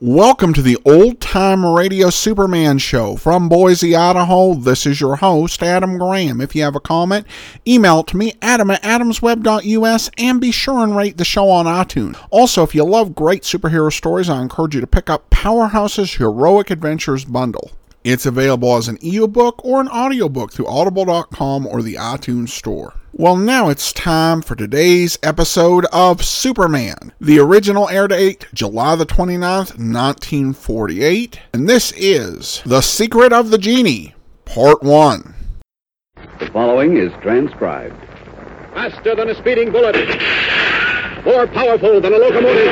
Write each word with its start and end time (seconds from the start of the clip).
Welcome 0.00 0.52
to 0.52 0.62
the 0.62 0.78
Old 0.84 1.20
Time 1.20 1.66
Radio 1.66 2.10
Superman 2.10 2.78
Show 2.78 3.16
from 3.16 3.48
Boise, 3.48 3.96
Idaho. 3.96 4.54
This 4.54 4.86
is 4.86 5.00
your 5.00 5.16
host, 5.16 5.60
Adam 5.60 5.98
Graham. 5.98 6.40
If 6.40 6.54
you 6.54 6.62
have 6.62 6.76
a 6.76 6.80
comment, 6.80 7.26
email 7.66 7.98
it 7.98 8.06
to 8.06 8.16
me, 8.16 8.34
adam 8.40 8.70
at 8.70 8.80
adamsweb.us, 8.84 10.08
and 10.16 10.40
be 10.40 10.52
sure 10.52 10.84
and 10.84 10.96
rate 10.96 11.16
the 11.16 11.24
show 11.24 11.50
on 11.50 11.66
iTunes. 11.66 12.16
Also, 12.30 12.62
if 12.62 12.76
you 12.76 12.84
love 12.84 13.16
great 13.16 13.42
superhero 13.42 13.92
stories, 13.92 14.28
I 14.28 14.40
encourage 14.40 14.76
you 14.76 14.80
to 14.80 14.86
pick 14.86 15.10
up 15.10 15.30
Powerhouse's 15.30 16.14
Heroic 16.14 16.70
Adventures 16.70 17.24
Bundle. 17.24 17.72
It's 18.04 18.24
available 18.24 18.76
as 18.76 18.86
an 18.86 18.98
ebook 19.02 19.64
or 19.64 19.80
an 19.80 19.88
audiobook 19.88 20.52
through 20.52 20.68
audible.com 20.68 21.66
or 21.66 21.82
the 21.82 21.94
iTunes 21.94 22.50
Store. 22.50 22.94
Well, 23.18 23.36
now 23.36 23.68
it's 23.68 23.92
time 23.92 24.42
for 24.42 24.54
today's 24.54 25.18
episode 25.24 25.86
of 25.86 26.24
Superman. 26.24 27.12
The 27.20 27.40
original 27.40 27.88
air 27.88 28.06
date, 28.06 28.46
July 28.54 28.94
the 28.94 29.06
29th, 29.06 29.76
1948. 29.76 31.40
And 31.52 31.68
this 31.68 31.92
is 31.96 32.62
The 32.64 32.80
Secret 32.80 33.32
of 33.32 33.50
the 33.50 33.58
Genie, 33.58 34.14
Part 34.44 34.84
1. 34.84 35.34
The 36.38 36.48
following 36.52 36.96
is 36.96 37.12
transcribed. 37.20 38.00
Faster 38.72 39.16
than 39.16 39.30
a 39.30 39.34
speeding 39.34 39.72
bullet. 39.72 39.96
More 41.24 41.48
powerful 41.48 42.00
than 42.00 42.12
a 42.12 42.18
locomotive. 42.18 42.68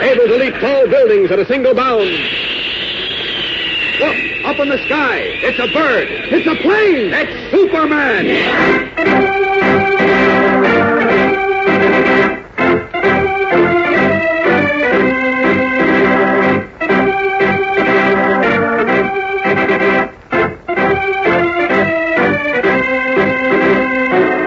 Able 0.00 0.26
to 0.26 0.36
leap 0.38 0.54
tall 0.54 0.88
buildings 0.88 1.30
at 1.30 1.38
a 1.38 1.44
single 1.44 1.74
bound. 1.74 2.08
Look, 4.00 4.33
up 4.44 4.58
in 4.58 4.68
the 4.68 4.78
sky. 4.84 5.18
It's 5.18 5.58
a 5.58 5.68
bird. 5.72 6.06
It's 6.10 6.46
a 6.46 6.54
plane. 6.62 7.12
It's 7.14 7.50
Superman. 7.50 8.26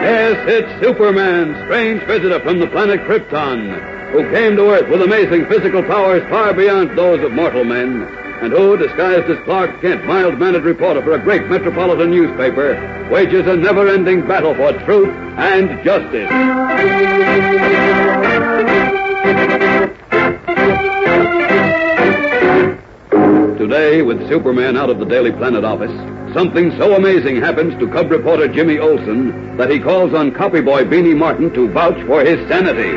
Yes, 0.03 0.37
it's 0.47 0.83
Superman, 0.85 1.55
strange 1.65 2.03
visitor 2.03 2.39
from 2.41 2.59
the 2.59 2.67
planet 2.67 3.01
Krypton, 3.01 4.11
who 4.11 4.29
came 4.31 4.55
to 4.57 4.69
Earth 4.69 4.89
with 4.89 5.01
amazing 5.01 5.47
physical 5.47 5.81
powers 5.83 6.23
far 6.29 6.53
beyond 6.53 6.97
those 6.97 7.23
of 7.23 7.31
mortal 7.31 7.63
men, 7.63 8.26
and 8.41 8.53
who, 8.53 8.77
disguised 8.77 9.29
as 9.29 9.43
Clark 9.45 9.81
Kent, 9.81 10.05
mild-mannered 10.05 10.63
reporter 10.63 11.01
for 11.01 11.13
a 11.13 11.19
great 11.19 11.47
metropolitan 11.47 12.11
newspaper, 12.11 13.09
wages 13.11 13.47
a 13.47 13.55
never-ending 13.55 14.27
battle 14.27 14.53
for 14.55 14.73
truth 14.85 15.09
and 15.37 15.83
justice. 15.83 16.29
Today, 23.57 24.01
with 24.01 24.27
Superman 24.29 24.77
out 24.77 24.89
of 24.89 24.99
the 24.99 25.05
Daily 25.05 25.31
Planet 25.31 25.65
office, 25.65 25.91
something 26.33 26.71
so 26.77 26.95
amazing 26.95 27.41
happens 27.41 27.77
to 27.79 27.87
cub 27.89 28.11
reporter 28.11 28.47
Jimmy 28.47 28.77
Olsen 28.77 29.57
that 29.57 29.69
he 29.69 29.79
calls 29.79 30.13
on 30.13 30.31
copyboy 30.31 30.83
Beanie 30.85 31.17
Martin 31.17 31.53
to 31.53 31.67
vouch 31.69 32.01
for 32.05 32.23
his 32.23 32.39
sanity. 32.47 32.93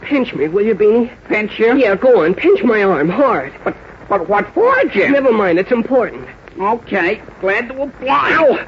Pinch 0.00 0.34
me, 0.34 0.48
will 0.48 0.64
you, 0.64 0.74
Beanie? 0.74 1.10
Pinch 1.28 1.58
you? 1.58 1.76
Yeah, 1.76 1.96
go 1.96 2.24
on. 2.24 2.34
Pinch 2.34 2.62
my 2.62 2.82
arm 2.82 3.08
hard. 3.08 3.52
But, 3.64 3.76
but 4.12 4.28
what 4.28 4.52
for, 4.52 4.74
Jim? 4.90 5.10
Never 5.10 5.32
mind, 5.32 5.58
it's 5.58 5.72
important. 5.72 6.28
Okay, 6.60 7.22
glad 7.40 7.68
to 7.68 7.80
oblige. 7.80 8.32
Ow! 8.34 8.66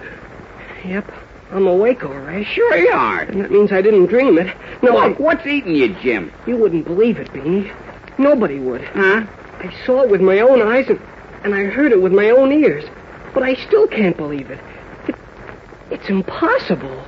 Yep, 0.86 1.12
I'm 1.50 1.66
awake 1.66 2.02
all 2.02 2.14
right. 2.14 2.46
Sure 2.46 2.74
you 2.78 2.90
are. 2.90 3.20
And 3.20 3.42
that 3.42 3.50
means 3.50 3.70
I 3.70 3.82
didn't 3.82 4.06
dream 4.06 4.38
it. 4.38 4.56
No, 4.82 4.94
Look, 4.94 5.04
I, 5.04 5.22
what's 5.22 5.46
eating 5.46 5.74
you, 5.74 5.94
Jim? 6.00 6.32
you 6.46 6.56
wouldn't 6.56 6.86
believe 6.86 7.18
it, 7.18 7.30
Beanie. 7.34 7.70
Nobody 8.16 8.58
would. 8.58 8.80
Huh? 8.84 9.26
I 9.58 9.84
saw 9.84 10.00
it 10.00 10.08
with 10.08 10.22
my 10.22 10.40
own 10.40 10.62
eyes 10.62 10.88
and, 10.88 10.98
and 11.42 11.54
I 11.54 11.64
heard 11.64 11.92
it 11.92 12.00
with 12.00 12.14
my 12.14 12.30
own 12.30 12.50
ears. 12.50 12.84
But 13.34 13.42
I 13.42 13.52
still 13.66 13.86
can't 13.86 14.16
believe 14.16 14.50
it. 14.50 14.60
it 15.08 15.14
it's 15.90 16.08
impossible. 16.08 17.04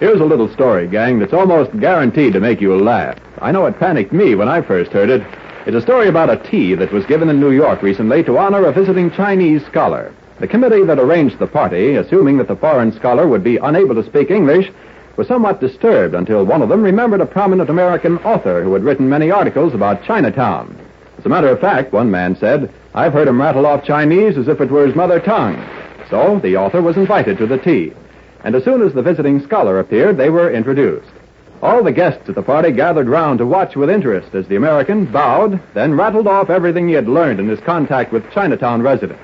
Here's 0.00 0.20
a 0.20 0.24
little 0.24 0.52
story, 0.52 0.88
gang, 0.88 1.20
that's 1.20 1.32
almost 1.32 1.78
guaranteed 1.78 2.32
to 2.32 2.40
make 2.40 2.60
you 2.60 2.76
laugh. 2.76 3.16
I 3.40 3.52
know 3.52 3.66
it 3.66 3.78
panicked 3.78 4.12
me 4.12 4.34
when 4.34 4.48
I 4.48 4.60
first 4.60 4.90
heard 4.90 5.08
it. 5.08 5.22
It's 5.66 5.76
a 5.76 5.80
story 5.80 6.08
about 6.08 6.30
a 6.30 6.50
tea 6.50 6.74
that 6.74 6.92
was 6.92 7.06
given 7.06 7.28
in 7.28 7.38
New 7.38 7.52
York 7.52 7.80
recently 7.80 8.24
to 8.24 8.36
honor 8.36 8.66
a 8.66 8.72
visiting 8.72 9.12
Chinese 9.12 9.64
scholar. 9.66 10.12
The 10.40 10.48
committee 10.48 10.82
that 10.82 10.98
arranged 10.98 11.38
the 11.38 11.46
party, 11.46 11.94
assuming 11.94 12.38
that 12.38 12.48
the 12.48 12.56
foreign 12.56 12.90
scholar 12.90 13.28
would 13.28 13.44
be 13.44 13.58
unable 13.58 13.94
to 13.94 14.04
speak 14.04 14.32
English, 14.32 14.68
was 15.16 15.28
somewhat 15.28 15.60
disturbed 15.60 16.16
until 16.16 16.44
one 16.44 16.60
of 16.60 16.68
them 16.68 16.82
remembered 16.82 17.20
a 17.20 17.26
prominent 17.26 17.70
American 17.70 18.18
author 18.18 18.64
who 18.64 18.72
had 18.72 18.82
written 18.82 19.08
many 19.08 19.30
articles 19.30 19.74
about 19.74 20.02
Chinatown. 20.02 20.76
As 21.18 21.24
a 21.24 21.28
matter 21.28 21.48
of 21.48 21.60
fact, 21.60 21.92
one 21.92 22.10
man 22.10 22.34
said, 22.34 22.68
I've 22.94 23.12
heard 23.12 23.28
him 23.28 23.40
rattle 23.40 23.64
off 23.64 23.84
Chinese 23.84 24.36
as 24.36 24.48
if 24.48 24.60
it 24.60 24.72
were 24.72 24.86
his 24.86 24.96
mother 24.96 25.20
tongue. 25.20 25.64
So 26.10 26.40
the 26.40 26.56
author 26.56 26.82
was 26.82 26.96
invited 26.96 27.38
to 27.38 27.46
the 27.46 27.58
tea. 27.58 27.92
And 28.44 28.54
as 28.54 28.62
soon 28.62 28.82
as 28.82 28.92
the 28.92 29.02
visiting 29.02 29.42
scholar 29.42 29.80
appeared, 29.80 30.18
they 30.18 30.28
were 30.28 30.52
introduced. 30.52 31.10
All 31.62 31.82
the 31.82 31.92
guests 31.92 32.28
at 32.28 32.34
the 32.34 32.42
party 32.42 32.70
gathered 32.72 33.08
round 33.08 33.38
to 33.38 33.46
watch 33.46 33.74
with 33.74 33.88
interest 33.88 34.34
as 34.34 34.46
the 34.46 34.56
American 34.56 35.06
bowed, 35.06 35.58
then 35.72 35.96
rattled 35.96 36.26
off 36.26 36.50
everything 36.50 36.86
he 36.86 36.94
had 36.94 37.08
learned 37.08 37.40
in 37.40 37.48
his 37.48 37.60
contact 37.60 38.12
with 38.12 38.30
Chinatown 38.32 38.82
residents. 38.82 39.22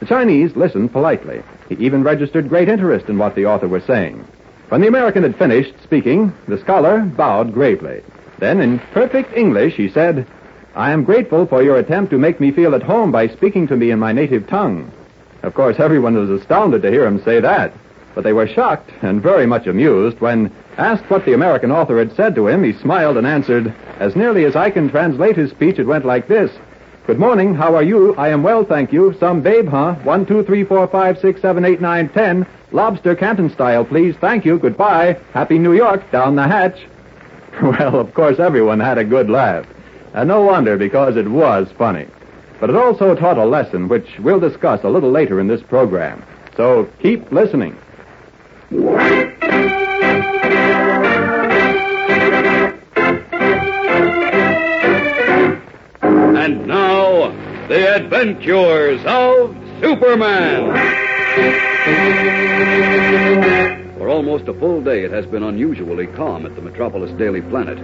The 0.00 0.06
Chinese 0.06 0.56
listened 0.56 0.90
politely. 0.90 1.42
He 1.68 1.74
even 1.74 2.02
registered 2.02 2.48
great 2.48 2.70
interest 2.70 3.10
in 3.10 3.18
what 3.18 3.34
the 3.34 3.44
author 3.44 3.68
was 3.68 3.84
saying. 3.84 4.26
When 4.70 4.80
the 4.80 4.88
American 4.88 5.22
had 5.22 5.36
finished 5.36 5.74
speaking, 5.82 6.32
the 6.48 6.58
scholar 6.58 7.00
bowed 7.00 7.52
gravely. 7.52 8.00
Then, 8.38 8.60
in 8.60 8.78
perfect 8.92 9.36
English, 9.36 9.74
he 9.74 9.90
said, 9.90 10.26
I 10.74 10.92
am 10.92 11.04
grateful 11.04 11.46
for 11.46 11.62
your 11.62 11.76
attempt 11.76 12.10
to 12.10 12.18
make 12.18 12.40
me 12.40 12.52
feel 12.52 12.74
at 12.74 12.82
home 12.82 13.12
by 13.12 13.28
speaking 13.28 13.66
to 13.68 13.76
me 13.76 13.90
in 13.90 13.98
my 13.98 14.12
native 14.12 14.46
tongue. 14.46 14.90
Of 15.42 15.54
course, 15.54 15.76
everyone 15.78 16.16
was 16.16 16.40
astounded 16.40 16.82
to 16.82 16.90
hear 16.90 17.06
him 17.06 17.22
say 17.22 17.40
that, 17.40 17.72
but 18.16 18.24
they 18.24 18.32
were 18.32 18.48
shocked 18.48 18.90
and 19.02 19.20
very 19.20 19.46
much 19.46 19.66
amused 19.66 20.18
when, 20.20 20.50
asked 20.78 21.08
what 21.10 21.26
the 21.26 21.34
American 21.34 21.70
author 21.70 21.98
had 21.98 22.16
said 22.16 22.34
to 22.34 22.48
him, 22.48 22.64
he 22.64 22.72
smiled 22.72 23.18
and 23.18 23.26
answered, 23.26 23.72
As 24.00 24.16
nearly 24.16 24.46
as 24.46 24.56
I 24.56 24.70
can 24.70 24.88
translate 24.88 25.36
his 25.36 25.50
speech, 25.50 25.78
it 25.78 25.86
went 25.86 26.06
like 26.06 26.26
this. 26.26 26.50
Good 27.06 27.18
morning. 27.18 27.54
How 27.54 27.76
are 27.76 27.82
you? 27.82 28.14
I 28.16 28.30
am 28.30 28.42
well, 28.42 28.64
thank 28.64 28.90
you. 28.90 29.14
Some 29.20 29.42
babe, 29.42 29.68
huh? 29.68 29.96
One, 29.96 30.24
two, 30.24 30.42
three, 30.44 30.64
four, 30.64 30.88
five, 30.88 31.20
six, 31.20 31.42
seven, 31.42 31.66
eight, 31.66 31.82
nine, 31.82 32.08
ten. 32.08 32.46
Lobster 32.72 33.14
Canton 33.14 33.50
style, 33.50 33.84
please. 33.84 34.16
Thank 34.16 34.46
you. 34.46 34.58
Goodbye. 34.58 35.20
Happy 35.34 35.58
New 35.58 35.74
York. 35.74 36.10
Down 36.10 36.34
the 36.34 36.48
hatch. 36.48 36.78
Well, 37.62 37.96
of 37.96 38.12
course, 38.12 38.38
everyone 38.38 38.80
had 38.80 38.98
a 38.98 39.04
good 39.04 39.30
laugh. 39.30 39.66
And 40.12 40.28
no 40.28 40.42
wonder, 40.42 40.76
because 40.76 41.16
it 41.16 41.28
was 41.28 41.68
funny. 41.78 42.06
But 42.60 42.68
it 42.68 42.76
also 42.76 43.14
taught 43.14 43.38
a 43.38 43.46
lesson 43.46 43.88
which 43.88 44.18
we'll 44.18 44.40
discuss 44.40 44.84
a 44.84 44.90
little 44.90 45.10
later 45.10 45.40
in 45.40 45.48
this 45.48 45.62
program. 45.62 46.22
So 46.54 46.86
keep 47.00 47.32
listening. 47.32 47.78
And 48.68 48.82
now, 56.66 57.28
the 57.68 57.94
adventures 57.94 59.00
of 59.06 59.54
Superman. 59.80 60.72
For 63.98 64.08
almost 64.08 64.48
a 64.48 64.54
full 64.54 64.80
day, 64.82 65.04
it 65.04 65.12
has 65.12 65.26
been 65.26 65.44
unusually 65.44 66.08
calm 66.08 66.44
at 66.44 66.56
the 66.56 66.62
Metropolis 66.62 67.12
Daily 67.12 67.42
Planet. 67.42 67.78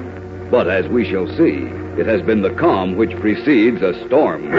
But 0.50 0.68
as 0.68 0.88
we 0.88 1.08
shall 1.08 1.28
see, 1.28 1.68
it 1.96 2.06
has 2.06 2.22
been 2.22 2.42
the 2.42 2.54
calm 2.54 2.96
which 2.96 3.14
precedes 3.20 3.82
a 3.82 4.04
storm. 4.08 4.50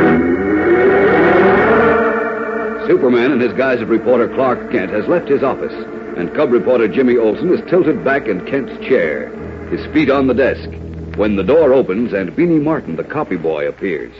Superman, 2.87 3.31
in 3.31 3.39
his 3.39 3.53
guise 3.53 3.81
of 3.81 3.89
reporter 3.89 4.27
Clark 4.27 4.71
Kent, 4.71 4.91
has 4.91 5.07
left 5.07 5.29
his 5.29 5.43
office, 5.43 5.73
and 6.17 6.33
cub 6.35 6.51
reporter 6.51 6.87
Jimmy 6.87 7.17
Olsen 7.17 7.53
is 7.53 7.61
tilted 7.69 8.03
back 8.03 8.27
in 8.27 8.45
Kent's 8.45 8.77
chair, 8.85 9.29
his 9.69 9.85
feet 9.93 10.09
on 10.09 10.27
the 10.27 10.33
desk, 10.33 10.69
when 11.17 11.35
the 11.35 11.43
door 11.43 11.73
opens 11.73 12.11
and 12.13 12.31
Beanie 12.31 12.61
Martin, 12.61 12.95
the 12.95 13.03
copy 13.03 13.37
boy, 13.37 13.67
appears. 13.67 14.13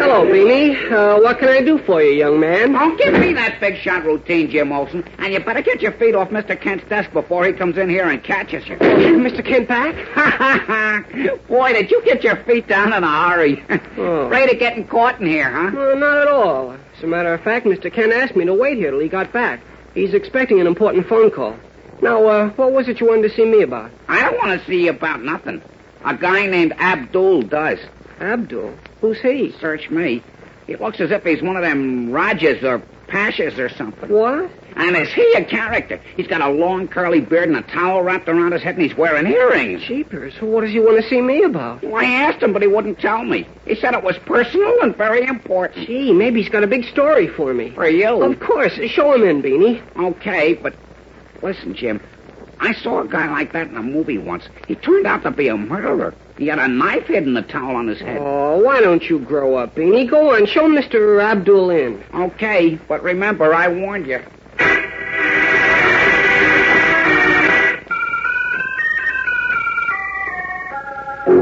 Hello, 0.00 0.24
Beanie. 0.24 0.90
Uh, 0.90 1.20
what 1.20 1.38
can 1.38 1.48
I 1.48 1.62
do 1.62 1.76
for 1.78 2.00
you, 2.00 2.12
young 2.12 2.40
man? 2.40 2.72
Don't 2.72 2.96
give 2.96 3.12
me 3.12 3.34
that 3.34 3.60
big 3.60 3.76
shot 3.76 4.04
routine, 4.04 4.50
Jim 4.50 4.72
Olsen. 4.72 5.04
And 5.18 5.32
you 5.32 5.40
better 5.40 5.60
get 5.60 5.82
your 5.82 5.92
feet 5.92 6.14
off 6.14 6.30
Mr. 6.30 6.58
Kent's 6.58 6.88
desk 6.88 7.12
before 7.12 7.44
he 7.44 7.52
comes 7.52 7.76
in 7.76 7.90
here 7.90 8.08
and 8.08 8.22
catches 8.24 8.66
you. 8.66 8.76
Mr. 8.76 9.44
Kent 9.44 9.68
back? 9.68 9.94
Ha 10.14 10.30
ha 10.38 10.64
ha! 10.66 11.36
Boy, 11.48 11.74
did 11.74 11.90
you 11.90 12.02
get 12.04 12.24
your 12.24 12.36
feet 12.44 12.66
down 12.66 12.94
in 12.94 13.04
a 13.04 13.28
hurry. 13.28 13.62
Oh. 13.98 14.26
Afraid 14.26 14.50
of 14.50 14.58
getting 14.58 14.86
caught 14.86 15.20
in 15.20 15.26
here, 15.26 15.50
huh? 15.50 15.66
Uh, 15.66 15.94
not 15.96 16.18
at 16.18 16.28
all. 16.28 16.76
As 17.00 17.04
a 17.04 17.06
matter 17.06 17.32
of 17.32 17.40
fact, 17.40 17.64
Mr. 17.64 17.90
Kent 17.90 18.12
asked 18.12 18.36
me 18.36 18.44
to 18.44 18.52
wait 18.52 18.76
here 18.76 18.90
till 18.90 19.00
he 19.00 19.08
got 19.08 19.32
back. 19.32 19.62
He's 19.94 20.12
expecting 20.12 20.60
an 20.60 20.66
important 20.66 21.08
phone 21.08 21.30
call. 21.30 21.56
Now, 22.02 22.26
uh, 22.26 22.50
what 22.50 22.72
was 22.72 22.88
it 22.88 23.00
you 23.00 23.06
wanted 23.06 23.22
to 23.22 23.34
see 23.34 23.46
me 23.46 23.62
about? 23.62 23.90
I 24.06 24.20
don't 24.20 24.36
want 24.36 24.60
to 24.60 24.66
see 24.66 24.84
you 24.84 24.90
about 24.90 25.22
nothing. 25.22 25.62
A 26.04 26.14
guy 26.14 26.44
named 26.44 26.74
Abdul 26.76 27.44
does. 27.44 27.78
Abdul? 28.20 28.74
Who's 29.00 29.18
he? 29.18 29.50
Search 29.62 29.88
me. 29.88 30.22
He 30.66 30.76
looks 30.76 31.00
as 31.00 31.10
if 31.10 31.24
he's 31.24 31.40
one 31.40 31.56
of 31.56 31.62
them 31.62 32.10
Rajahs 32.10 32.62
or 32.62 32.82
Pashas 33.10 33.58
or 33.58 33.68
something. 33.68 34.08
What? 34.08 34.50
And 34.76 34.96
is 34.96 35.12
he 35.12 35.32
a 35.34 35.44
character? 35.44 36.00
He's 36.16 36.28
got 36.28 36.40
a 36.40 36.48
long 36.48 36.88
curly 36.88 37.20
beard 37.20 37.48
and 37.48 37.56
a 37.58 37.62
towel 37.62 38.02
wrapped 38.02 38.28
around 38.28 38.52
his 38.52 38.62
head, 38.62 38.76
and 38.76 38.82
he's 38.82 38.96
wearing 38.96 39.26
earrings. 39.26 39.82
Jeepers. 39.82 40.34
What 40.40 40.62
does 40.62 40.70
he 40.70 40.80
want 40.80 41.02
to 41.02 41.08
see 41.08 41.20
me 41.20 41.42
about? 41.42 41.82
Well, 41.82 41.96
I 41.96 42.04
asked 42.04 42.42
him, 42.42 42.52
but 42.52 42.62
he 42.62 42.68
wouldn't 42.68 43.00
tell 43.00 43.24
me. 43.24 43.46
He 43.66 43.74
said 43.74 43.94
it 43.94 44.02
was 44.02 44.16
personal 44.18 44.80
and 44.82 44.96
very 44.96 45.26
important. 45.26 45.86
Gee, 45.86 46.12
maybe 46.12 46.40
he's 46.40 46.50
got 46.50 46.62
a 46.62 46.68
big 46.68 46.84
story 46.84 47.26
for 47.26 47.52
me. 47.52 47.70
For 47.70 47.88
you. 47.88 48.22
Of 48.22 48.38
course. 48.40 48.74
Show 48.90 49.12
him 49.14 49.24
in, 49.24 49.42
Beanie. 49.42 49.82
Okay, 49.96 50.54
but 50.54 50.74
listen, 51.42 51.74
Jim. 51.74 52.00
I 52.62 52.72
saw 52.74 53.00
a 53.00 53.08
guy 53.08 53.30
like 53.30 53.52
that 53.54 53.68
in 53.68 53.76
a 53.76 53.82
movie 53.82 54.18
once. 54.18 54.46
He 54.68 54.74
turned 54.74 55.06
out 55.06 55.22
to 55.22 55.30
be 55.30 55.48
a 55.48 55.56
murderer. 55.56 56.14
He 56.38 56.46
had 56.46 56.58
a 56.58 56.68
knife 56.68 57.06
hidden 57.06 57.28
in 57.28 57.34
the 57.34 57.42
towel 57.42 57.74
on 57.76 57.88
his 57.88 58.00
head. 58.00 58.18
Oh, 58.20 58.58
why 58.62 58.80
don't 58.80 59.02
you 59.08 59.18
grow 59.18 59.56
up, 59.56 59.74
Beanie? 59.74 60.08
Go 60.08 60.34
on, 60.34 60.46
show 60.46 60.68
Mr. 60.68 61.22
Abdul 61.22 61.70
in. 61.70 62.04
Okay, 62.14 62.76
but 62.88 63.02
remember, 63.02 63.54
I 63.54 63.68
warned 63.68 64.06
you. 64.06 64.20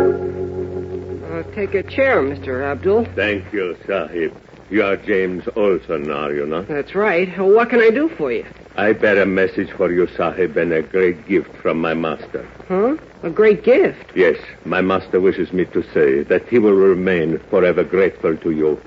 Uh, 0.09 1.43
take 1.55 1.75
a 1.75 1.83
chair, 1.83 2.23
Mr. 2.23 2.63
Abdul. 2.65 3.05
Thank 3.15 3.53
you, 3.53 3.77
Sahib. 3.87 4.35
You 4.71 4.83
are 4.85 4.97
James 4.97 5.45
Olsen, 5.57 6.11
are 6.11 6.33
you 6.33 6.47
not? 6.47 6.69
That's 6.69 6.95
right. 6.95 7.29
Uh, 7.39 7.45
What 7.45 7.71
can 7.71 7.81
I 7.81 7.91
do 7.91 8.09
for 8.09 8.33
you? 8.33 8.45
I 8.79 8.93
bear 8.93 9.21
a 9.21 9.27
message 9.27 9.73
for 9.73 9.91
you, 9.91 10.07
Sahib, 10.17 10.57
and 10.57 10.73
a 10.73 10.83
great 10.83 11.27
gift 11.27 11.51
from 11.57 11.81
my 11.81 11.95
master. 11.95 12.49
Huh? 12.69 12.97
A 13.25 13.29
great 13.31 13.65
gift. 13.65 14.13
Yes, 14.15 14.37
my 14.65 14.81
master 14.81 15.21
wishes 15.21 15.53
me 15.53 15.65
to 15.67 15.83
say 15.93 16.23
that 16.23 16.47
he 16.49 16.61
will 16.61 16.75
remain 16.75 17.39
forever 17.51 17.83
grateful 17.83 18.37
to 18.37 18.51
you, 18.53 18.81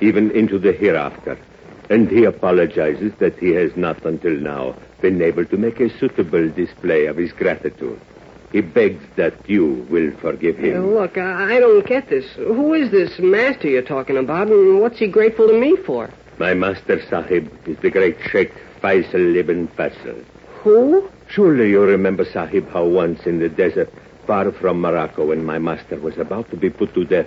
even 0.00 0.30
into 0.30 0.58
the 0.58 0.72
hereafter. 0.72 1.36
And 1.90 2.10
he 2.10 2.24
apologizes 2.24 3.12
that 3.18 3.38
he 3.38 3.50
has 3.50 3.76
not 3.76 4.02
until 4.06 4.32
now 4.32 4.76
been 5.02 5.20
able 5.20 5.44
to 5.44 5.58
make 5.58 5.78
a 5.78 5.90
suitable 5.98 6.48
display 6.48 7.04
of 7.04 7.18
his 7.18 7.30
gratitude. 7.32 8.00
He 8.50 8.62
begs 8.62 9.04
that 9.16 9.34
you 9.46 9.86
will 9.90 10.10
forgive 10.22 10.56
Uh, 10.58 10.62
him. 10.62 10.94
look, 10.94 11.18
I 11.18 11.56
I 11.56 11.60
don't 11.60 11.84
get 11.86 12.08
this. 12.08 12.24
Who 12.36 12.72
is 12.72 12.90
this 12.90 13.18
master 13.18 13.68
you're 13.68 13.82
talking 13.82 14.16
about, 14.16 14.48
and 14.48 14.80
what's 14.80 14.98
he 15.00 15.06
grateful 15.06 15.48
to 15.48 15.60
me 15.60 15.76
for? 15.84 16.08
My 16.38 16.54
master, 16.54 17.02
Sahib, 17.10 17.50
is 17.68 17.76
the 17.82 17.90
great 17.90 18.16
Sheikh 18.30 18.52
Faisal 18.94 19.34
ibn 19.34 19.66
Faisal. 19.68 20.22
Who? 20.62 21.08
Surely 21.28 21.70
you 21.70 21.80
remember, 21.82 22.24
Sahib, 22.26 22.68
how 22.70 22.84
once 22.84 23.24
in 23.24 23.38
the 23.38 23.48
desert, 23.48 23.90
far 24.26 24.52
from 24.52 24.82
Morocco, 24.82 25.24
when 25.26 25.42
my 25.42 25.58
master 25.58 25.98
was 25.98 26.18
about 26.18 26.50
to 26.50 26.56
be 26.56 26.68
put 26.68 26.92
to 26.92 27.04
death 27.06 27.26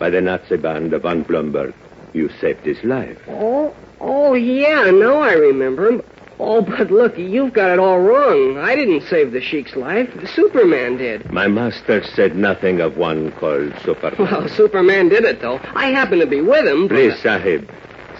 by 0.00 0.10
the 0.10 0.20
Nazi 0.20 0.56
band 0.56 0.92
of 0.92 1.02
Von 1.02 1.22
Blumberg, 1.22 1.72
you 2.12 2.28
saved 2.40 2.64
his 2.66 2.82
life. 2.82 3.18
Oh, 3.28 3.72
oh, 4.00 4.34
yeah, 4.34 4.90
now 4.90 5.20
I 5.20 5.34
remember 5.34 5.86
him. 5.88 6.02
Oh, 6.40 6.60
but 6.60 6.90
look, 6.90 7.16
you've 7.16 7.52
got 7.52 7.70
it 7.70 7.78
all 7.78 8.00
wrong. 8.00 8.58
I 8.58 8.74
didn't 8.74 9.02
save 9.02 9.30
the 9.30 9.40
Sheik's 9.40 9.76
life. 9.76 10.10
Superman 10.34 10.96
did. 10.98 11.30
My 11.32 11.46
master 11.46 12.02
said 12.02 12.34
nothing 12.36 12.80
of 12.80 12.96
one 12.96 13.30
called 13.32 13.72
Superman. 13.84 14.16
Well, 14.18 14.48
Superman 14.48 15.08
did 15.08 15.24
it, 15.24 15.40
though. 15.40 15.60
I 15.74 15.86
happened 15.86 16.20
to 16.22 16.26
be 16.26 16.40
with 16.40 16.66
him. 16.66 16.88
but- 16.88 16.94
Please, 16.96 17.18
Sahib, 17.22 17.70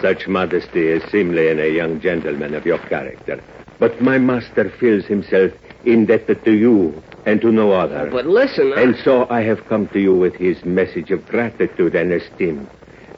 such 0.01 0.27
modesty 0.27 0.87
is 0.87 1.03
seemly 1.11 1.49
in 1.49 1.59
a 1.59 1.67
young 1.67 1.99
gentleman 1.99 2.53
of 2.53 2.65
your 2.65 2.79
character. 2.79 3.41
But 3.79 4.01
my 4.01 4.17
master 4.17 4.69
feels 4.69 5.05
himself 5.05 5.51
indebted 5.85 6.43
to 6.45 6.53
you 6.53 7.01
and 7.25 7.41
to 7.41 7.51
no 7.51 7.71
other. 7.71 8.09
But 8.09 8.25
listen, 8.25 8.73
I... 8.75 8.81
And 8.81 8.95
so 9.03 9.27
I 9.29 9.41
have 9.41 9.65
come 9.65 9.87
to 9.89 9.99
you 9.99 10.15
with 10.15 10.35
his 10.35 10.63
message 10.65 11.11
of 11.11 11.25
gratitude 11.27 11.95
and 11.95 12.11
esteem. 12.11 12.69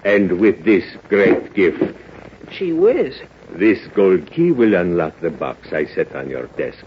And 0.04 0.40
with 0.40 0.66
this 0.66 0.84
great 1.08 1.54
gift. 1.54 1.96
Gee 2.52 2.74
whiz. 2.74 3.22
This 3.52 3.80
gold 3.94 4.31
key 4.31 4.52
will 4.52 4.76
unlock 4.76 5.20
the 5.22 5.30
box 5.30 5.74
I 5.74 5.86
set 5.86 6.16
on 6.16 6.30
your 6.30 6.48
desk. 6.48 6.86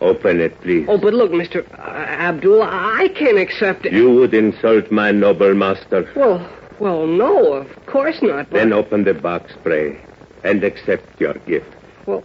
Open 0.00 0.40
it, 0.40 0.58
please. 0.62 0.86
Oh, 0.88 0.96
but 0.96 1.12
look, 1.12 1.30
Mr. 1.30 1.66
Uh, 1.78 1.82
Abdul, 1.82 2.62
I 2.62 3.08
can't 3.14 3.38
accept 3.38 3.84
it. 3.84 3.92
You 3.92 4.10
would 4.14 4.32
insult 4.32 4.90
my 4.90 5.10
noble 5.10 5.54
master. 5.54 6.10
Well, 6.16 6.48
well, 6.80 7.06
no, 7.06 7.52
of 7.52 7.86
course 7.86 8.20
not. 8.22 8.50
But... 8.50 8.56
Then 8.56 8.72
open 8.72 9.04
the 9.04 9.14
box, 9.14 9.52
pray, 9.62 10.00
and 10.42 10.64
accept 10.64 11.20
your 11.20 11.34
gift. 11.34 11.72
Well, 12.06 12.24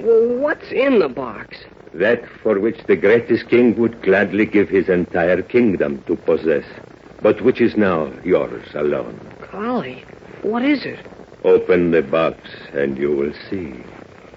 well, 0.00 0.38
what's 0.38 0.72
in 0.72 0.98
the 0.98 1.08
box? 1.08 1.58
That 1.94 2.28
for 2.42 2.58
which 2.58 2.82
the 2.84 2.96
greatest 2.96 3.48
king 3.48 3.76
would 3.76 4.02
gladly 4.02 4.46
give 4.46 4.68
his 4.68 4.88
entire 4.88 5.42
kingdom 5.42 6.02
to 6.04 6.16
possess, 6.16 6.64
but 7.22 7.40
which 7.42 7.60
is 7.60 7.76
now 7.76 8.12
yours 8.24 8.66
alone. 8.74 9.20
Golly, 9.52 10.04
what 10.42 10.64
is 10.64 10.84
it? 10.84 11.04
Open 11.44 11.90
the 11.90 12.02
box, 12.02 12.38
and 12.72 12.98
you 12.98 13.14
will 13.14 13.32
see. 13.50 13.72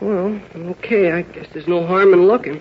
Well, 0.01 0.39
okay, 0.55 1.11
I 1.11 1.21
guess 1.21 1.47
there's 1.53 1.67
no 1.67 1.85
harm 1.85 2.13
in 2.13 2.27
looking. 2.27 2.59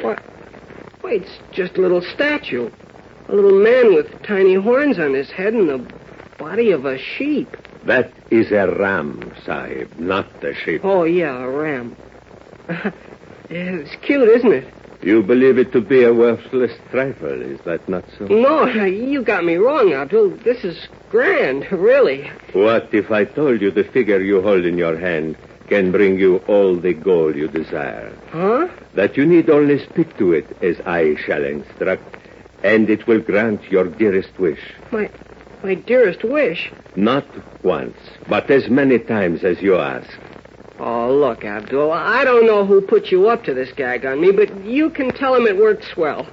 What? 0.00 0.22
Wait, 1.02 1.22
it's 1.22 1.38
just 1.52 1.76
a 1.76 1.80
little 1.80 2.02
statue. 2.02 2.70
A 3.32 3.34
little 3.34 3.58
man 3.58 3.94
with 3.94 4.22
tiny 4.24 4.56
horns 4.56 4.98
on 4.98 5.14
his 5.14 5.30
head 5.30 5.54
and 5.54 5.66
the 5.66 5.90
body 6.36 6.70
of 6.70 6.84
a 6.84 6.98
sheep. 6.98 7.56
That 7.86 8.12
is 8.30 8.52
a 8.52 8.70
ram, 8.78 9.32
Sahib, 9.46 9.98
not 9.98 10.44
a 10.44 10.54
sheep. 10.54 10.84
Oh, 10.84 11.04
yeah, 11.04 11.42
a 11.42 11.48
ram. 11.48 11.96
it's 13.48 13.96
cute, 14.04 14.28
isn't 14.28 14.52
it? 14.52 14.74
You 15.00 15.22
believe 15.22 15.56
it 15.56 15.72
to 15.72 15.80
be 15.80 16.04
a 16.04 16.12
worthless 16.12 16.72
trifle, 16.90 17.40
is 17.40 17.58
that 17.62 17.88
not 17.88 18.04
so? 18.18 18.26
No, 18.26 18.66
you 18.66 19.22
got 19.22 19.46
me 19.46 19.56
wrong, 19.56 19.94
Abdul. 19.94 20.36
This 20.44 20.62
is 20.62 20.86
grand, 21.08 21.72
really. 21.72 22.30
What 22.52 22.92
if 22.92 23.10
I 23.10 23.24
told 23.24 23.62
you 23.62 23.70
the 23.70 23.84
figure 23.84 24.20
you 24.20 24.42
hold 24.42 24.66
in 24.66 24.76
your 24.76 24.98
hand 24.98 25.38
can 25.68 25.90
bring 25.90 26.18
you 26.18 26.36
all 26.48 26.76
the 26.76 26.92
gold 26.92 27.34
you 27.36 27.48
desire? 27.48 28.14
Huh? 28.30 28.68
That 28.92 29.16
you 29.16 29.24
need 29.24 29.48
only 29.48 29.82
speak 29.86 30.18
to 30.18 30.34
it 30.34 30.54
as 30.62 30.78
I 30.84 31.16
shall 31.16 31.42
instruct, 31.42 32.21
and 32.62 32.88
it 32.88 33.06
will 33.06 33.20
grant 33.20 33.62
your 33.70 33.84
dearest 33.84 34.38
wish. 34.38 34.60
My, 34.90 35.10
my 35.62 35.74
dearest 35.74 36.24
wish. 36.24 36.70
Not 36.96 37.26
once, 37.64 37.96
but 38.28 38.50
as 38.50 38.68
many 38.68 38.98
times 38.98 39.44
as 39.44 39.60
you 39.60 39.76
ask. 39.76 40.10
Oh, 40.78 41.14
look, 41.14 41.44
Abdul, 41.44 41.92
I 41.92 42.24
don't 42.24 42.46
know 42.46 42.66
who 42.66 42.80
put 42.80 43.12
you 43.12 43.28
up 43.28 43.44
to 43.44 43.54
this 43.54 43.72
gag 43.72 44.04
on 44.04 44.20
me, 44.20 44.32
but 44.32 44.64
you 44.64 44.90
can 44.90 45.12
tell 45.12 45.34
him 45.34 45.46
it 45.46 45.56
worked 45.56 45.84
swell. 45.84 46.26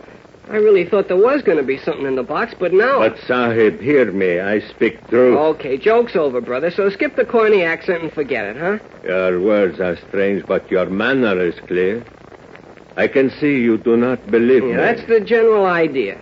I 0.49 0.55
really 0.55 0.83
thought 0.83 1.07
there 1.07 1.17
was 1.17 1.43
going 1.43 1.59
to 1.59 1.63
be 1.63 1.77
something 1.77 2.07
in 2.07 2.15
the 2.15 2.23
box, 2.23 2.55
but 2.59 2.73
now... 2.73 2.97
But, 2.97 3.19
Sahib, 3.27 3.79
hear 3.79 4.11
me. 4.11 4.39
I 4.39 4.61
speak 4.61 5.07
truth. 5.07 5.37
Okay, 5.37 5.77
joke's 5.77 6.15
over, 6.15 6.41
brother, 6.41 6.71
so 6.71 6.89
skip 6.89 7.15
the 7.15 7.25
corny 7.25 7.61
accent 7.61 8.01
and 8.01 8.11
forget 8.11 8.45
it, 8.45 8.57
huh? 8.57 8.79
Your 9.03 9.39
words 9.39 9.79
are 9.79 9.95
strange, 10.07 10.43
but 10.47 10.71
your 10.71 10.87
manner 10.87 11.39
is 11.39 11.53
clear. 11.67 12.03
I 12.99 13.07
can 13.07 13.29
see 13.39 13.53
you 13.67 13.77
do 13.77 13.95
not 13.95 14.29
believe 14.29 14.63
Yeah, 14.63 14.69
me. 14.71 14.75
that's 14.75 15.05
the 15.07 15.21
general 15.21 15.65
idea. 15.65 16.17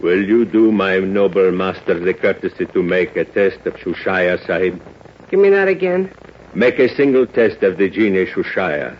Will 0.00 0.22
you 0.32 0.44
do 0.44 0.72
my 0.72 0.98
noble 0.98 1.52
master 1.52 1.94
the 1.98 2.12
courtesy 2.12 2.66
to 2.66 2.82
make 2.82 3.14
a 3.16 3.24
test 3.24 3.58
of 3.66 3.74
Shushaya, 3.74 4.44
Sahib? 4.44 4.82
Give 5.30 5.38
me 5.38 5.50
that 5.50 5.68
again. 5.68 6.10
Make 6.54 6.80
a 6.80 6.88
single 6.88 7.24
test 7.26 7.62
of 7.62 7.78
the 7.78 7.88
genie 7.88 8.26
Shushaya. 8.26 8.96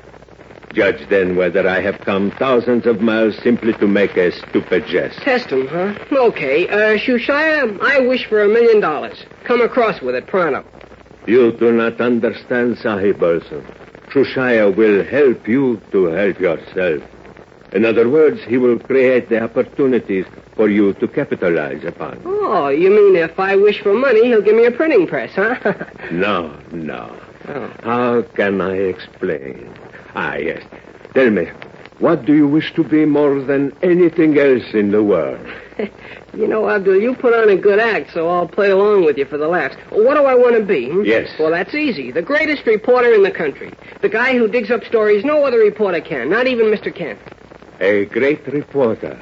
Judge 0.75 1.09
then 1.09 1.35
whether 1.35 1.67
I 1.69 1.81
have 1.81 1.99
come 2.01 2.31
thousands 2.39 2.87
of 2.87 3.01
miles 3.01 3.37
simply 3.43 3.73
to 3.75 3.89
make 3.89 4.17
a 4.17 4.31
stupid 4.31 4.87
jest. 4.87 5.19
Test 5.21 5.51
him, 5.51 5.67
huh? 5.67 5.95
Okay, 6.13 6.69
uh, 6.69 6.99
Shushaya, 6.99 7.81
I 7.83 7.99
wish 8.07 8.27
for 8.27 8.43
a 8.43 8.49
million 8.49 8.79
dollars. 8.81 9.25
Come 9.45 9.61
across 9.61 10.01
with 10.01 10.15
it 10.15 10.27
pronto. 10.29 10.65
You 11.27 11.51
do 11.53 11.73
not 11.73 12.01
understand, 12.01 12.79
Sahib 12.79 13.21
Olsen. 13.23 13.65
Shushaya 14.11 14.75
will 14.75 15.05
help 15.05 15.47
you 15.47 15.81
to 15.93 16.07
help 16.07 16.41
yourself. 16.41 17.03
In 17.73 17.85
other 17.85 18.09
words, 18.09 18.41
he 18.45 18.57
will 18.57 18.79
create 18.79 19.29
the 19.29 19.43
opportunities 19.43 20.25
for 20.57 20.69
you 20.69 20.95
to 20.95 21.07
capitalize 21.07 21.85
upon. 21.85 22.21
Oh, 22.25 22.69
you 22.69 22.91
mean 22.91 23.17
if 23.17 23.39
I 23.39 23.57
wish 23.57 23.83
for 23.83 23.93
money, 23.93 24.27
he'll 24.27 24.41
give 24.43 24.57
me 24.57 24.65
a 24.65 24.71
printing 24.71 25.07
press, 25.07 25.33
huh? 25.35 25.57
No, 26.11 26.57
no. 26.73 27.15
Oh. 27.49 27.73
How 27.83 28.23
can 28.35 28.61
I 28.61 28.75
explain? 28.77 29.73
Ah, 30.15 30.37
yes. 30.37 30.63
Tell 31.15 31.31
me, 31.31 31.49
what 31.99 32.25
do 32.25 32.35
you 32.35 32.47
wish 32.47 32.73
to 32.75 32.85
be 32.85 33.05
more 33.05 33.41
than 33.41 33.77
anything 33.83 34.39
else 34.39 34.73
in 34.73 34.93
the 34.93 35.03
world? 35.03 35.45
you 36.35 36.47
know, 36.47 36.69
Abdul, 36.69 37.01
you 37.01 37.15
put 37.15 37.35
on 37.35 37.49
a 37.49 37.57
good 37.57 37.81
act, 37.81 38.13
so 38.13 38.29
I'll 38.29 38.47
play 38.49 38.71
along 38.71 39.05
with 39.05 39.19
you 39.19 39.25
for 39.25 39.37
the 39.37 39.49
laughs. 39.49 39.77
What 39.91 40.15
do 40.15 40.25
I 40.25 40.35
want 40.35 40.57
to 40.57 40.65
be? 40.65 40.89
hmm? 40.89 41.05
Yes. 41.05 41.29
Well, 41.39 41.51
that's 41.51 41.75
easy. 41.75 42.13
The 42.13 42.23
greatest 42.23 42.67
reporter 42.67 43.13
in 43.13 43.23
the 43.23 43.31
country. 43.31 43.73
The 44.01 44.09
guy 44.09 44.37
who 44.39 44.49
digs 44.49 44.71
up 44.71 44.85
stories 44.85 45.25
no 45.25 45.45
other 45.45 45.59
reporter 45.59 46.01
can, 46.01 46.31
not 46.31 46.47
even 46.47 46.67
Mr. 46.67 46.95
Kent. 46.95 47.19
A 47.81 48.05
great 48.07 48.47
reporter. 48.47 49.19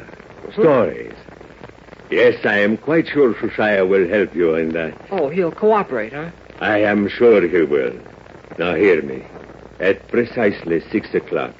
Stories. 0.52 1.14
Yes, 2.10 2.44
I 2.44 2.58
am 2.58 2.76
quite 2.76 3.08
sure 3.08 3.34
Shushaya 3.34 3.88
will 3.88 4.08
help 4.08 4.34
you 4.34 4.54
in 4.54 4.70
that. 4.70 4.94
Oh, 5.10 5.28
he'll 5.28 5.50
cooperate, 5.50 6.12
huh? 6.12 6.30
I 6.60 6.78
am 6.82 7.08
sure 7.08 7.46
he 7.46 7.62
will. 7.62 7.98
Now 8.58 8.74
hear 8.74 9.02
me. 9.02 9.24
At 9.80 10.06
precisely 10.08 10.80
six 10.90 11.12
o'clock, 11.14 11.54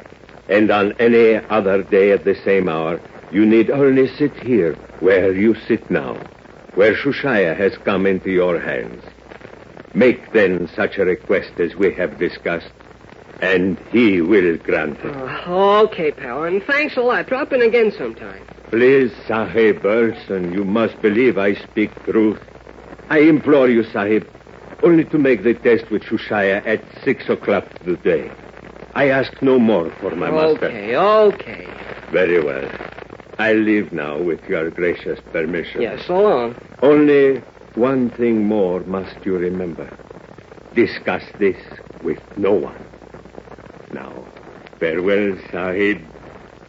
and 0.49 0.71
on 0.71 0.93
any 0.99 1.37
other 1.49 1.83
day 1.83 2.13
at 2.13 2.25
the 2.25 2.35
same 2.45 2.69
hour, 2.69 3.01
you 3.31 3.45
need 3.45 3.71
only 3.71 4.09
sit 4.17 4.35
here 4.37 4.75
where 5.01 5.33
you 5.33 5.55
sit 5.67 5.91
now, 5.91 6.15
where 6.75 6.95
Shushaya 6.95 7.57
has 7.57 7.77
come 7.79 8.07
into 8.07 8.31
your 8.31 8.61
hands. 8.61 9.03
Make 9.95 10.33
then 10.33 10.69
such 10.75 10.99
a 10.99 11.05
request 11.05 11.59
as 11.59 11.75
we 11.75 11.93
have 11.95 12.19
discussed, 12.19 12.71
and 13.41 13.79
he 13.91 14.21
will 14.21 14.57
grant 14.59 14.99
it. 15.01 15.17
Oh, 15.47 15.85
okay, 15.87 16.13
pal, 16.13 16.45
and 16.45 16.63
thanks 16.63 16.97
a 16.97 17.01
lot. 17.01 17.27
Drop 17.27 17.53
in 17.53 17.63
again 17.63 17.91
sometime. 17.91 18.47
Please, 18.71 19.13
Sahib 19.27 19.83
Burson, 19.83 20.53
you 20.53 20.65
must 20.65 21.01
believe 21.01 21.39
I 21.39 21.55
speak 21.55 21.95
truth. 22.05 22.41
I 23.09 23.21
implore 23.21 23.69
you, 23.69 23.85
Sahib, 23.85 24.29
only 24.83 25.05
to 25.05 25.19
make 25.19 25.43
the 25.43 25.55
test 25.55 25.91
with 25.91 26.03
Shushaya 26.03 26.67
at 26.67 26.83
six 27.03 27.29
o'clock 27.29 27.67
today. 27.85 28.31
I 28.97 29.11
ask 29.11 29.43
no 29.43 29.59
more 29.59 29.91
for 30.01 30.17
my 30.17 30.31
master. 30.31 30.69
Okay, 30.69 30.97
okay. 30.97 31.69
Very 32.11 32.43
well. 32.43 32.67
I 33.39 33.53
leave 33.53 33.93
now 33.93 34.17
with 34.17 34.43
your 34.49 34.71
gracious 34.71 35.21
permission. 35.33 35.83
Yeah, 35.83 36.03
so 36.03 36.19
long. 36.23 36.57
Only 36.81 37.43
one 37.75 38.09
thing 38.09 38.47
more 38.47 38.81
must 38.85 39.15
you 39.27 39.37
remember. 39.37 39.95
Discuss 40.75 41.23
this 41.39 41.59
with 42.03 42.23
no 42.39 42.53
one. 42.53 42.83
Now, 43.93 44.25
farewell, 44.81 45.37
Sahib. 45.51 46.01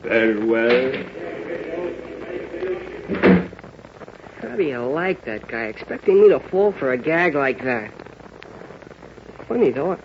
Farewell. 0.03 1.05
How 4.41 4.55
do 4.57 4.63
you 4.63 4.79
like 4.79 5.23
that 5.23 5.47
guy, 5.47 5.67
expecting 5.67 6.23
me 6.23 6.27
to 6.27 6.41
fall 6.41 6.73
for 6.73 6.91
a 6.91 6.97
gag 6.97 7.35
like 7.35 7.63
that? 7.63 7.89
Funny, 9.47 9.71
though. 9.71 9.97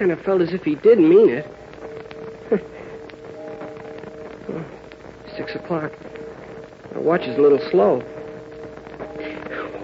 Kind 0.00 0.12
of 0.12 0.20
felt 0.22 0.40
as 0.40 0.54
if 0.54 0.62
he 0.62 0.76
did 0.76 0.98
mean 0.98 1.28
it. 1.28 1.46
Six 5.36 5.54
o'clock. 5.54 5.92
My 6.94 7.00
watch 7.00 7.20
is 7.24 7.36
a 7.36 7.40
little 7.40 7.60
slow. 7.70 8.02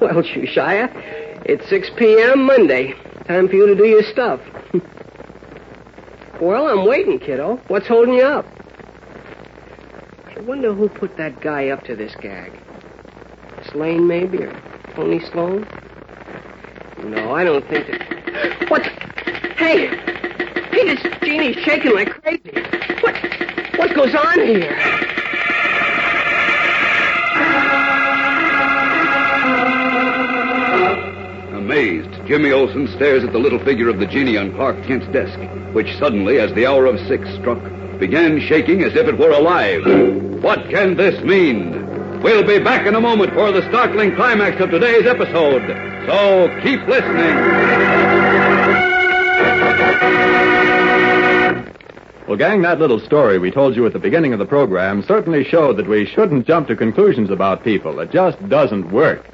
Well, 0.00 0.22
Shushaya, 0.22 0.90
it's 1.46 1.66
6 1.70 1.90
p.m. 1.96 2.44
Monday. 2.44 2.92
Time 3.26 3.48
for 3.48 3.54
you 3.56 3.66
to 3.66 3.74
do 3.74 3.86
your 3.86 4.02
stuff. 4.02 4.40
well, 6.40 6.68
I'm 6.68 6.86
waiting, 6.86 7.18
kiddo. 7.18 7.56
What's 7.68 7.86
holding 7.86 8.12
you 8.14 8.22
up? 8.22 8.44
I 10.36 10.40
wonder 10.40 10.74
who 10.74 10.88
put 10.90 11.16
that 11.16 11.40
guy 11.40 11.68
up 11.68 11.82
to 11.84 11.96
this 11.96 12.14
gag. 12.20 12.52
Slane, 13.70 14.06
maybe, 14.06 14.36
or 14.38 14.52
Tony 14.94 15.20
Sloan? 15.32 15.66
No, 17.02 17.32
I 17.32 17.44
don't 17.44 17.66
think 17.68 17.86
that. 17.86 18.70
What? 18.70 18.82
Hey! 19.56 19.86
Hey, 19.86 20.94
this 20.94 21.00
genie's 21.22 21.56
shaking 21.64 21.94
like 21.94 22.10
crazy. 22.22 22.50
What? 23.00 23.14
What 23.78 23.94
goes 23.94 24.14
on 24.14 24.40
here? 24.46 24.76
Amazed, 31.56 32.10
Jimmy 32.26 32.52
Olsen 32.52 32.86
stares 32.96 33.24
at 33.24 33.32
the 33.32 33.38
little 33.38 33.58
figure 33.58 33.88
of 33.88 33.98
the 33.98 34.06
genie 34.06 34.36
on 34.36 34.52
Clark 34.54 34.82
Kent's 34.84 35.06
desk, 35.08 35.38
which 35.72 35.96
suddenly, 35.98 36.38
as 36.38 36.52
the 36.54 36.66
hour 36.66 36.86
of 36.86 37.00
six 37.08 37.28
struck, 37.34 37.60
began 37.98 38.40
shaking 38.40 38.82
as 38.82 38.94
if 38.94 39.08
it 39.08 39.18
were 39.18 39.30
alive. 39.30 39.82
What 40.42 40.68
can 40.70 40.96
this 40.96 41.22
mean? 41.24 42.20
We'll 42.22 42.46
be 42.46 42.58
back 42.58 42.86
in 42.86 42.94
a 42.94 43.00
moment 43.00 43.32
for 43.32 43.52
the 43.52 43.66
startling 43.68 44.14
climax 44.14 44.60
of 44.60 44.70
today's 44.70 45.06
episode. 45.06 45.66
So 46.06 46.60
keep 46.62 46.86
listening. 46.86 47.65
Well, 52.36 52.50
gang, 52.50 52.60
that 52.64 52.80
little 52.80 53.00
story 53.00 53.38
we 53.38 53.50
told 53.50 53.76
you 53.76 53.86
at 53.86 53.94
the 53.94 53.98
beginning 53.98 54.34
of 54.34 54.38
the 54.38 54.44
program 54.44 55.02
certainly 55.02 55.42
showed 55.42 55.78
that 55.78 55.88
we 55.88 56.04
shouldn't 56.04 56.46
jump 56.46 56.68
to 56.68 56.76
conclusions 56.76 57.30
about 57.30 57.64
people. 57.64 57.98
It 57.98 58.10
just 58.10 58.46
doesn't 58.50 58.92
work. 58.92 59.26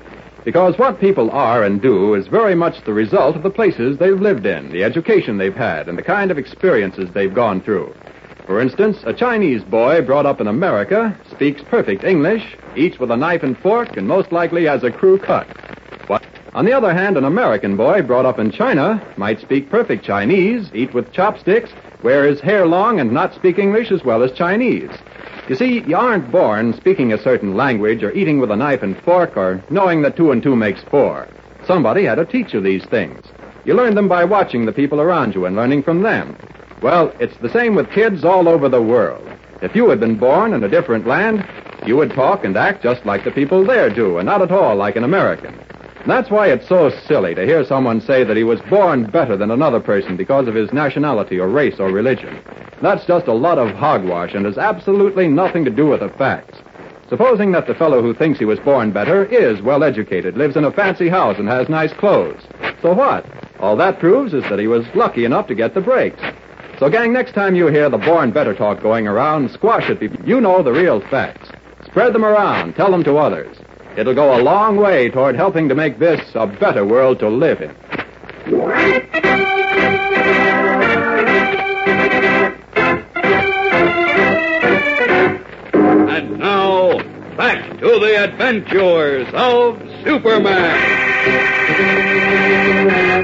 Because 0.44 0.78
what 0.78 1.00
people 1.00 1.28
are 1.32 1.64
and 1.64 1.82
do 1.82 2.14
is 2.14 2.28
very 2.28 2.54
much 2.54 2.84
the 2.84 2.92
result 2.92 3.34
of 3.34 3.42
the 3.42 3.50
places 3.50 3.98
they've 3.98 4.20
lived 4.20 4.46
in, 4.46 4.70
the 4.70 4.84
education 4.84 5.36
they've 5.36 5.52
had, 5.52 5.88
and 5.88 5.98
the 5.98 6.02
kind 6.04 6.30
of 6.30 6.38
experiences 6.38 7.10
they've 7.12 7.34
gone 7.34 7.60
through. 7.60 7.92
For 8.46 8.60
instance, 8.60 8.98
a 9.04 9.12
Chinese 9.12 9.64
boy 9.64 10.02
brought 10.02 10.24
up 10.24 10.40
in 10.40 10.46
America 10.46 11.18
speaks 11.28 11.60
perfect 11.60 12.04
English, 12.04 12.56
eats 12.76 13.00
with 13.00 13.10
a 13.10 13.16
knife 13.16 13.42
and 13.42 13.58
fork, 13.58 13.96
and 13.96 14.06
most 14.06 14.30
likely 14.30 14.66
has 14.66 14.84
a 14.84 14.92
crew 14.92 15.18
cut. 15.18 15.48
On 16.54 16.66
the 16.66 16.72
other 16.74 16.92
hand, 16.92 17.16
an 17.16 17.24
American 17.24 17.78
boy 17.78 18.02
brought 18.02 18.26
up 18.26 18.38
in 18.38 18.50
China 18.50 19.02
might 19.16 19.40
speak 19.40 19.70
perfect 19.70 20.04
Chinese, 20.04 20.70
eat 20.74 20.92
with 20.92 21.10
chopsticks, 21.10 21.70
wear 22.02 22.26
his 22.26 22.40
hair 22.40 22.66
long, 22.66 23.00
and 23.00 23.10
not 23.10 23.34
speak 23.34 23.58
English 23.58 23.90
as 23.90 24.04
well 24.04 24.22
as 24.22 24.32
Chinese. 24.32 24.90
You 25.48 25.56
see, 25.56 25.80
you 25.80 25.96
aren't 25.96 26.30
born 26.30 26.74
speaking 26.74 27.10
a 27.10 27.22
certain 27.22 27.56
language 27.56 28.02
or 28.02 28.12
eating 28.12 28.38
with 28.38 28.50
a 28.50 28.56
knife 28.56 28.82
and 28.82 29.00
fork 29.02 29.34
or 29.34 29.64
knowing 29.70 30.02
that 30.02 30.14
two 30.14 30.30
and 30.30 30.42
two 30.42 30.54
makes 30.54 30.82
four. 30.82 31.26
Somebody 31.66 32.04
had 32.04 32.16
to 32.16 32.26
teach 32.26 32.52
you 32.52 32.60
these 32.60 32.84
things. 32.84 33.24
You 33.64 33.72
learn 33.72 33.94
them 33.94 34.08
by 34.08 34.24
watching 34.24 34.66
the 34.66 34.72
people 34.72 35.00
around 35.00 35.34
you 35.34 35.46
and 35.46 35.56
learning 35.56 35.84
from 35.84 36.02
them. 36.02 36.36
Well, 36.82 37.14
it's 37.18 37.36
the 37.38 37.50
same 37.50 37.74
with 37.74 37.90
kids 37.90 38.24
all 38.24 38.46
over 38.46 38.68
the 38.68 38.82
world. 38.82 39.26
If 39.62 39.74
you 39.74 39.88
had 39.88 40.00
been 40.00 40.18
born 40.18 40.52
in 40.52 40.64
a 40.64 40.68
different 40.68 41.06
land, 41.06 41.48
you 41.86 41.96
would 41.96 42.10
talk 42.10 42.44
and 42.44 42.54
act 42.58 42.82
just 42.82 43.06
like 43.06 43.24
the 43.24 43.30
people 43.30 43.64
there 43.64 43.88
do, 43.88 44.18
and 44.18 44.26
not 44.26 44.42
at 44.42 44.52
all 44.52 44.76
like 44.76 44.96
an 44.96 45.04
American. 45.04 45.58
That's 46.06 46.30
why 46.30 46.48
it's 46.48 46.68
so 46.68 46.90
silly 47.06 47.34
to 47.36 47.46
hear 47.46 47.64
someone 47.64 48.00
say 48.00 48.24
that 48.24 48.36
he 48.36 48.42
was 48.42 48.60
born 48.62 49.04
better 49.04 49.36
than 49.36 49.52
another 49.52 49.78
person 49.78 50.16
because 50.16 50.48
of 50.48 50.54
his 50.54 50.72
nationality 50.72 51.38
or 51.38 51.48
race 51.48 51.78
or 51.78 51.92
religion. 51.92 52.40
That's 52.80 53.06
just 53.06 53.28
a 53.28 53.32
lot 53.32 53.58
of 53.58 53.70
hogwash 53.76 54.34
and 54.34 54.44
has 54.44 54.58
absolutely 54.58 55.28
nothing 55.28 55.64
to 55.64 55.70
do 55.70 55.86
with 55.86 56.00
the 56.00 56.08
facts. 56.08 56.58
Supposing 57.08 57.52
that 57.52 57.68
the 57.68 57.74
fellow 57.74 58.02
who 58.02 58.14
thinks 58.14 58.40
he 58.40 58.44
was 58.44 58.58
born 58.58 58.90
better 58.90 59.26
is 59.26 59.62
well 59.62 59.84
educated, 59.84 60.36
lives 60.36 60.56
in 60.56 60.64
a 60.64 60.72
fancy 60.72 61.08
house, 61.08 61.38
and 61.38 61.46
has 61.46 61.68
nice 61.68 61.92
clothes. 61.92 62.42
So 62.80 62.92
what? 62.94 63.24
All 63.60 63.76
that 63.76 64.00
proves 64.00 64.34
is 64.34 64.42
that 64.44 64.58
he 64.58 64.66
was 64.66 64.84
lucky 64.94 65.24
enough 65.24 65.46
to 65.48 65.54
get 65.54 65.74
the 65.74 65.80
breaks. 65.80 66.22
So, 66.78 66.88
gang, 66.88 67.12
next 67.12 67.34
time 67.34 67.54
you 67.54 67.68
hear 67.68 67.88
the 67.88 67.98
born 67.98 68.32
better 68.32 68.54
talk 68.54 68.82
going 68.82 69.06
around, 69.06 69.52
squash 69.52 69.88
it. 69.88 70.02
You 70.26 70.40
know 70.40 70.64
the 70.64 70.72
real 70.72 71.00
facts. 71.00 71.48
Spread 71.84 72.12
them 72.12 72.24
around. 72.24 72.74
Tell 72.74 72.90
them 72.90 73.04
to 73.04 73.18
others. 73.18 73.56
It'll 73.96 74.14
go 74.14 74.38
a 74.38 74.40
long 74.42 74.76
way 74.76 75.10
toward 75.10 75.36
helping 75.36 75.68
to 75.68 75.74
make 75.74 75.98
this 75.98 76.20
a 76.34 76.46
better 76.46 76.84
world 76.84 77.18
to 77.18 77.28
live 77.28 77.60
in. 77.60 77.74
And 86.08 86.38
now, 86.38 86.98
back 87.36 87.78
to 87.80 87.98
the 87.98 88.24
adventures 88.24 89.28
of 89.34 89.78
Superman. 90.04 91.01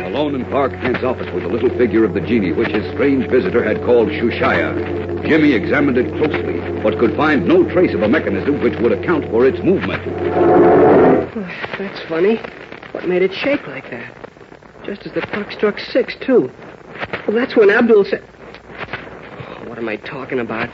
Alone 0.07 0.35
in 0.35 0.45
Clark 0.47 0.73
Kent's 0.73 1.03
office 1.03 1.31
was 1.33 1.43
the 1.43 1.49
little 1.49 1.71
figure 1.77 2.05
of 2.05 2.15
the 2.15 2.21
genie 2.21 2.53
which 2.53 2.69
his 2.69 2.85
strange 2.93 3.29
visitor 3.29 3.63
had 3.63 3.83
called 3.85 4.09
Shushaya. 4.09 5.27
Jimmy 5.27 5.53
examined 5.53 5.99
it 5.99 6.09
closely, 6.17 6.61
but 6.83 6.99
could 6.99 7.17
find 7.17 7.47
no 7.47 7.69
trace 7.71 7.95
of 7.95 8.03
a 8.03 8.09
mechanism 8.09 8.63
which 8.63 8.79
would 8.79 8.93
account 8.93 9.25
for 9.31 9.47
its 9.47 9.59
movement. 9.63 10.05
That's 11.79 12.01
funny. 12.09 12.37
What 12.93 13.07
made 13.07 13.23
it 13.23 13.33
shake 13.35 13.67
like 13.67 13.91
that? 13.91 14.13
Just 14.85 15.07
as 15.07 15.13
the 15.13 15.21
clock 15.21 15.53
struck 15.53 15.79
six, 15.79 16.17
too. 16.21 16.51
Well, 17.27 17.37
that's 17.37 17.55
when 17.57 17.71
Abdul 17.71 18.05
said. 18.05 18.25
Oh, 18.25 19.69
what 19.69 19.79
am 19.79 19.89
I 19.89 19.97
talking 19.97 20.39
about? 20.41 20.69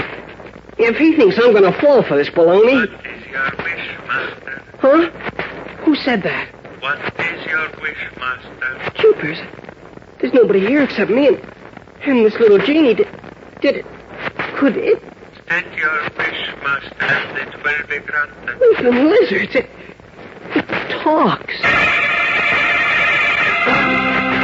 If 0.78 0.96
he 0.96 1.16
thinks 1.16 1.36
I'm 1.38 1.52
going 1.52 1.70
to 1.70 1.80
fall 1.80 2.02
for 2.02 2.16
this 2.16 2.28
baloney. 2.30 2.88
What 2.88 3.06
is 3.06 3.26
your 3.26 3.50
wish, 3.58 3.98
Master? 4.06 4.62
Huh? 4.78 5.10
Who 5.84 5.96
said 5.96 6.22
that? 6.22 6.53
What 6.84 7.00
is 7.18 7.46
your 7.46 7.70
wish, 7.80 7.96
Master? 8.18 8.92
Jeepers. 9.00 9.38
There's 10.20 10.34
nobody 10.34 10.60
here 10.60 10.82
except 10.82 11.10
me 11.10 11.28
and, 11.28 11.40
and 12.04 12.26
this 12.26 12.34
little 12.34 12.58
genie. 12.58 12.92
Did, 12.92 13.08
did 13.62 13.76
it. 13.76 13.86
Could 14.58 14.76
it? 14.76 15.00
State 15.46 15.72
your 15.78 16.02
wish, 16.18 16.52
Master, 16.62 16.94
and 17.00 17.38
it 17.38 17.56
will 17.64 17.86
be 17.88 18.00
granted. 18.04 18.60
Even 18.78 19.08
lizards. 19.08 19.54
It, 19.54 19.70
it 20.56 20.68
talks. 21.00 21.54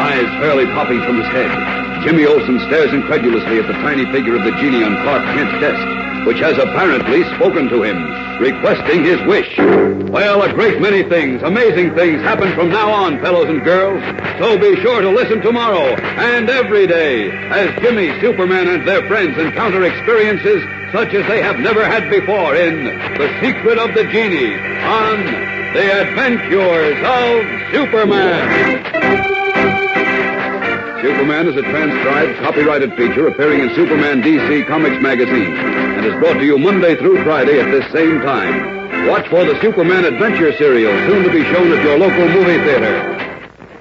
Eyes 0.01 0.41
fairly 0.41 0.65
popping 0.73 1.03
from 1.03 1.19
his 1.21 1.29
head, 1.29 2.03
Jimmy 2.05 2.25
Olsen 2.25 2.59
stares 2.61 2.95
incredulously 2.95 3.59
at 3.59 3.67
the 3.67 3.75
tiny 3.85 4.11
figure 4.13 4.37
of 4.37 4.45
the 4.45 4.53
genie 4.53 4.83
on 4.83 4.97
Clark 5.03 5.25
Kent's 5.37 5.61
desk, 5.61 6.27
which 6.27 6.39
has 6.39 6.57
apparently 6.57 7.23
spoken 7.37 7.69
to 7.69 7.83
him, 7.83 8.30
requesting 8.41 9.05
his 9.05 9.21
wish. 9.27 9.59
Well, 10.11 10.43
a 10.43 10.53
great 10.53 10.81
many 10.81 11.03
things, 11.09 11.43
amazing 11.43 11.95
things, 11.95 12.23
happen 12.23 12.53
from 12.55 12.71
now 12.71 12.91
on, 12.91 13.21
fellows 13.21 13.49
and 13.49 13.63
girls. 13.63 14.03
So 14.39 14.59
be 14.59 14.81
sure 14.81 15.03
to 15.03 15.11
listen 15.11 15.41
tomorrow 15.43 15.95
and 15.95 16.49
every 16.49 16.87
day 16.87 17.31
as 17.31 17.79
Jimmy, 17.81 18.19
Superman, 18.21 18.69
and 18.69 18.89
their 18.89 19.07
friends 19.07 19.39
encounter 19.39 19.85
experiences 19.85 20.65
such 20.93 21.15
as 21.15 21.29
they 21.29 21.43
have 21.43 21.61
never 21.61 21.85
had 21.85 22.11
before 22.11 22.57
in 22.57 22.85
The 22.85 23.29
Secret 23.41 23.79
of 23.79 23.95
the 23.95 24.05
Genie 24.05 24.55
on 24.55 25.25
The 25.75 26.01
Adventures 26.01 26.99
of 27.05 27.73
Superman. 27.73 29.30
Superman 31.03 31.49
is 31.49 31.57
a 31.57 31.63
transcribed, 31.63 32.39
copyrighted 32.41 32.91
feature 32.95 33.27
appearing 33.27 33.61
in 33.61 33.75
Superman 33.75 34.21
DC 34.21 34.67
Comics 34.69 35.03
magazine 35.03 35.57
and 35.57 36.05
is 36.05 36.13
brought 36.21 36.35
to 36.35 36.45
you 36.45 36.59
Monday 36.59 36.95
through 36.97 37.25
Friday 37.25 37.59
at 37.59 37.71
this 37.71 37.91
same 37.91 38.21
time. 38.21 39.09
Watch 39.09 39.27
for 39.29 39.45
the 39.47 39.59
Superman 39.63 40.05
Adventure 40.05 40.53
serial, 40.59 40.93
soon 41.09 41.23
to 41.23 41.33
be 41.33 41.43
shown 41.45 41.73
at 41.73 41.83
your 41.83 41.97
local 41.97 42.29
movie 42.29 42.63
theater. 42.65 43.17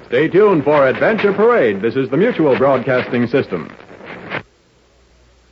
Stay 0.06 0.28
tuned 0.28 0.64
for 0.64 0.88
Adventure 0.88 1.34
Parade. 1.34 1.82
This 1.82 1.94
is 1.94 2.08
the 2.08 2.16
Mutual 2.16 2.56
Broadcasting 2.56 3.26
System. 3.26 3.70